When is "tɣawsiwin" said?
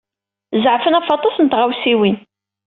1.47-2.17